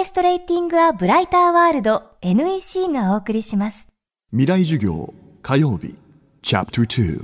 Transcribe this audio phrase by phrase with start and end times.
[0.00, 3.86] ケストレーティング・ア・ブライター・ワールド NEC がお送りします。
[4.30, 5.94] 未来授業火曜日
[6.40, 7.22] チャプター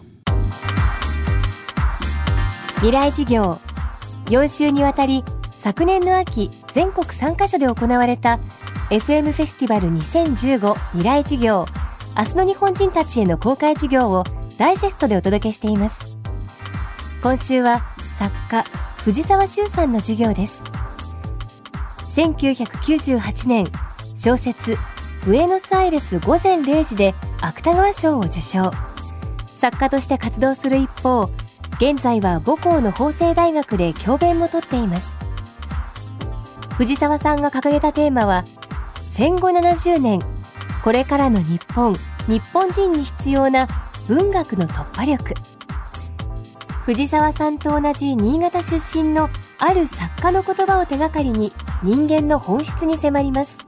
[2.75, 3.59] 未来授業
[4.27, 8.39] 4週にわたり昨年の秋全国3カ所で行われた
[8.91, 11.65] FM フェスティバル2015未来授業。
[12.15, 14.23] 明日の日本人たちへの公開授業を
[14.59, 16.19] ダイジェストでお届けしています。
[17.23, 17.89] 今週は
[18.19, 18.65] 作家
[18.99, 20.63] 藤沢修さんの授業です
[22.17, 23.67] 1998年
[24.19, 24.79] 小説
[25.27, 28.71] ブエノスアイレス午前0時で芥川賞を受賞。
[29.61, 31.31] 作家として活動する一方
[31.75, 35.13] 現在は母校の法政大学で教鞭もとっています。
[36.79, 38.47] 藤沢さんが掲げたテーマは
[39.13, 40.21] 戦後70年
[40.83, 41.97] これからの日本
[42.29, 43.69] 日本人に必要な
[44.09, 45.35] 文学の突破力。
[46.85, 49.29] 藤沢さんと同じ新潟出身の
[49.59, 53.59] ある作家の言葉を手がかりに人間の本質に迫ります。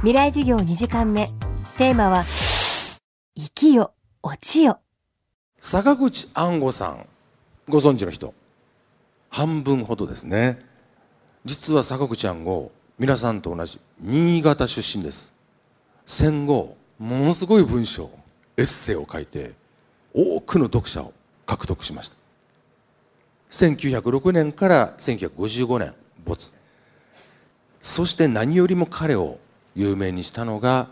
[0.00, 1.28] 未来授業2時間目。
[1.78, 2.24] テーマは
[3.34, 4.80] 生きよ落ちよ。
[5.60, 7.06] 坂口安吾さん。
[7.70, 8.34] ご存知の人。
[9.30, 10.62] 半分ほどですね。
[11.46, 15.32] 実は坂口安吾皆さんと同じ新潟出身です。
[16.04, 18.10] 戦後ものすごい文章
[18.58, 19.54] エッセイを書いて
[20.12, 21.14] 多くの読者を
[21.46, 22.16] 獲得しました。
[23.52, 25.94] 1906年から1955年
[26.26, 26.59] 没。
[27.82, 29.38] そして何よりも彼を
[29.74, 30.88] 有名にしたのが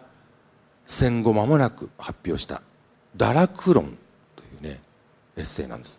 [0.87, 2.63] 戦後間もなく発表した
[3.17, 3.99] 「堕落論」
[4.37, 4.81] というね
[5.37, 5.99] エッセイなんです。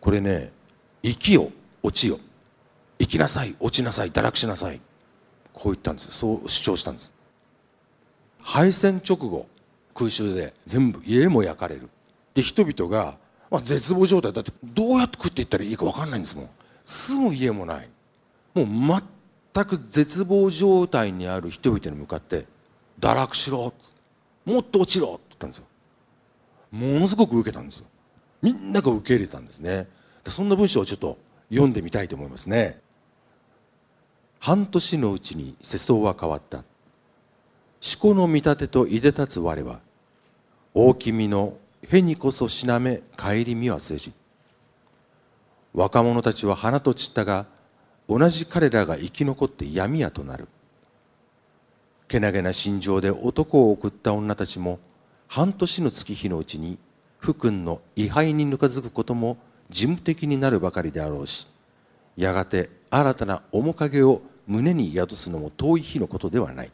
[0.00, 0.52] これね
[1.02, 1.50] 「生きよ
[1.82, 2.18] 落ちよ。
[2.98, 4.80] 生きなさい落ちなさい堕落しなさい」
[5.52, 6.10] こう言ったんです。
[6.12, 7.10] そう主張したんです。
[8.40, 9.46] 敗戦直後
[9.94, 11.88] 空襲で全部家も焼かれる。
[12.34, 13.16] で人々が、
[13.50, 14.32] まあ、絶望状態。
[14.32, 16.50] だってどうやって食っていったらいいか分かんないんですもん。
[16.84, 17.90] 住む家もない。
[18.54, 18.66] もう
[19.58, 22.46] 全く絶望状態にある人々に向かって
[23.00, 23.72] 「堕落しろ」
[24.46, 25.64] もっと落ちろ」って言ったんですよ。
[26.70, 27.86] ものすごく受けたんですよ。
[28.40, 29.88] みんなが受け入れたんですね。
[30.28, 31.18] そんな文章をちょっと
[31.50, 32.80] 読んでみたいと思いますね。
[34.38, 36.58] 半年のうちに世相は変わった。
[36.58, 36.64] 思
[38.00, 39.80] 考の見立てといでたつ我は
[40.74, 44.12] 大きみのへにこそしなめ帰り見はせじ。
[45.74, 47.46] 若者たちは花と散ったが
[48.08, 50.48] 同じ彼らが生き残って闇やとなる。
[52.08, 54.78] けなげな心情で男を送った女たちも
[55.26, 56.78] 半年の月日のうちに
[57.18, 59.36] 福君の位牌にぬかづくことも
[59.68, 61.46] 事務的になるばかりであろうし
[62.16, 66.70] やがて新たな面影を胸に宿すのも遠い日のことではない。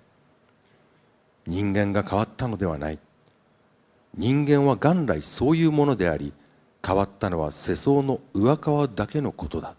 [1.46, 2.98] 人間が変わったのではない。
[4.16, 6.32] 人間は元来そういうものであり
[6.86, 9.74] 変わったのは世相の上側だけのことだ。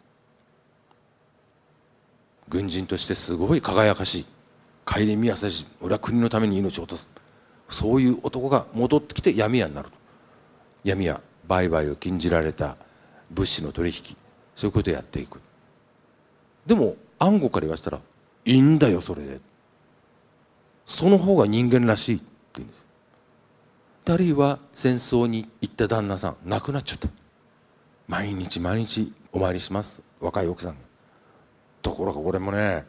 [2.47, 4.25] 軍人としてすごい輝かしい。
[4.85, 7.09] 帰り見やせし俺は国のために命を落とす。
[7.69, 9.95] そういう男が戻ってきて闇屋になると。
[10.84, 12.78] 闇屋売買を禁じられた
[13.31, 14.16] 物資の取引。
[14.55, 15.39] そういうことをやっていく。
[16.66, 18.00] でも暗号から言わせたら
[18.45, 19.39] いいんだよそれで。
[20.85, 22.85] その方が人間らしいって言うんです。
[24.07, 27.09] あるいは戦争に行った旦那さん亡くなっちゃった。
[28.07, 30.01] 毎日毎日お参りします。
[30.19, 30.78] 若い奥さんが。
[31.85, 32.84] ところが俺もね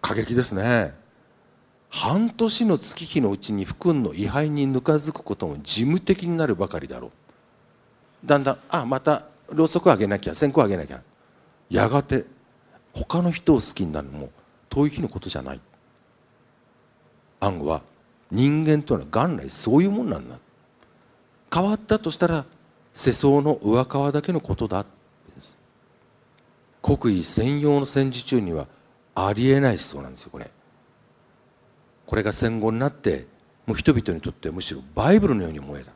[0.00, 0.92] 過激ですね。
[1.88, 7.10] 半年の月日のうちに福君の位牌にぬかづくことも事務的になるばかりだろう。
[8.26, 11.00] だんだんあまたろうそくあげなきゃ線香あげなきゃ。
[11.70, 12.26] やがて
[12.92, 14.30] 他の人を好きになるのも
[14.68, 15.60] 遠い日のことじゃない。
[17.38, 17.82] 暗号は
[18.32, 20.38] 人間というのは元来そういうもんなんだ。
[21.54, 22.44] 変わったとしたら
[22.92, 24.84] 世相の上側だけのことだ。
[26.96, 28.66] 国威専用の戦時中には
[29.14, 30.50] ありえない思想なんですよこれ。
[32.06, 33.26] これが戦後になって
[33.66, 35.92] もう人々にとってむしろバイブルのように思えた。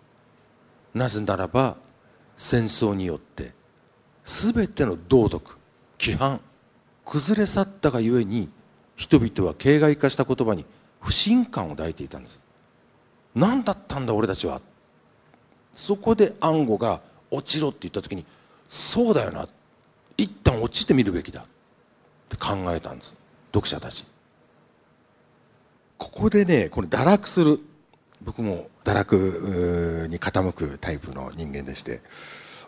[0.93, 1.77] なぜならば
[2.37, 3.53] 戦争によって
[4.25, 5.57] 全ての道徳
[5.99, 6.43] 規範
[7.07, 8.51] 崩れ去ったがゆえに
[8.95, 10.67] 人々は形骸化した言葉に
[11.01, 12.39] 不信感を抱いていたんです。
[13.35, 14.61] 何だったんだ俺たちは。
[15.75, 17.01] そこで暗号が
[17.31, 18.27] 落ちろって言った時に
[18.69, 19.49] そうだよな。
[20.17, 21.41] 一旦落ちてみるべきだ。
[21.41, 21.45] っ
[22.29, 23.15] て考えたんです。
[23.53, 24.05] 読者たち。
[25.99, 27.61] ここでねこの堕落する。
[28.23, 32.01] 僕も堕落に傾くタイプの人間でして。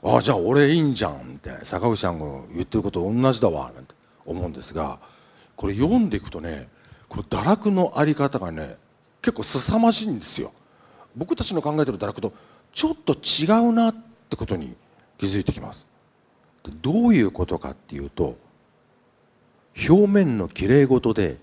[0.03, 1.13] ああじゃあ俺いいんじゃん。
[1.13, 3.73] って坂口さんが言ってること同じだわ。
[3.75, 3.95] なんて
[4.27, 4.99] 思うんですが
[5.57, 6.69] これ読んでいくとね
[7.09, 8.77] この堕落のあり方がね
[9.23, 10.53] 結構凄まじいんですよ。
[11.17, 12.33] 僕たちの考えてる堕落と
[12.73, 13.95] ちょっと違うなっ
[14.29, 14.77] てことに
[15.17, 15.87] 気づいてきます。
[16.71, 18.37] どういうことかっていうと
[19.89, 21.39] 表面のきれい事で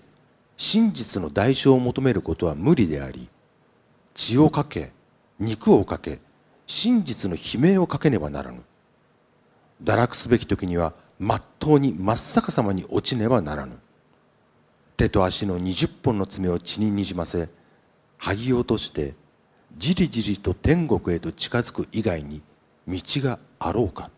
[0.56, 3.28] 真実の代償を求めることは無理であり
[4.14, 4.92] 血をかけ
[5.38, 6.20] 肉をかけ
[6.66, 8.62] 真実の悲鳴をかけねばならぬ。
[9.82, 13.78] 堕落すべき時にはまっとうに真っ逆さまに落ちねばならぬ。
[14.96, 17.48] 手と足の二十本の爪を血ににじませ
[18.20, 19.14] 剥ぎ落として
[19.76, 22.40] じりじりと天国へと近づく以外に
[22.86, 24.10] 道があろうか。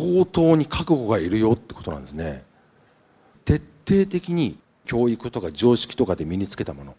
[0.00, 2.44] 相当に覚悟がいるよってことなんですね。
[3.44, 3.56] 徹
[3.86, 6.96] 底的に教育とか常識とかで身につけたもの。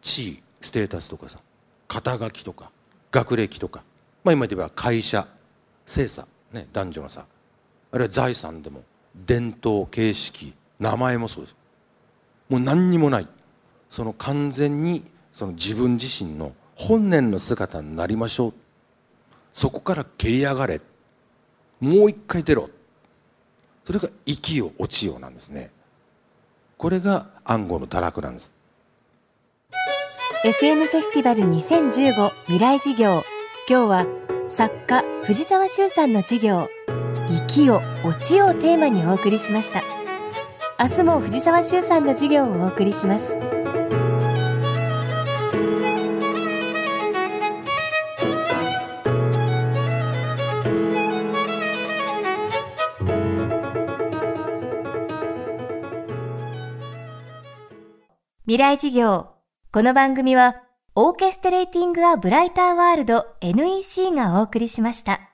[0.00, 1.40] 地位ステータスとかさ
[1.88, 2.70] 肩書きとか
[3.10, 3.82] 学歴とか。
[4.22, 5.26] まあ今で言えば会社
[5.84, 7.26] 性差、ね、男女のさ
[7.92, 8.82] あるいは財産でも
[9.14, 11.56] 伝統形式名前もそうです。
[12.48, 13.28] もう何にもない。
[13.90, 18.54] その完全にその自分自身の本年の姿になりましょう。
[19.52, 20.80] そこから蹴り上がれ。
[21.80, 22.70] もう一回出ろ。
[23.86, 25.70] それが生きよ落ちよなんですね。
[26.76, 28.52] これが暗号の堕落なんです。
[30.44, 33.22] FM フェスティバル2015未来事業。
[33.68, 34.06] 今日は
[34.48, 36.68] 作家藤沢修さんの授業。
[37.28, 39.82] 生きよ落ちよをテーマにお送りしました。
[40.78, 43.45] 明日も藤沢修さんの授業をお送りします。
[58.46, 59.26] 未来事業
[59.72, 60.62] この番組は
[60.94, 65.25] オーケストレーティング・ア・ブライター・ワールド NEC がお送りしました。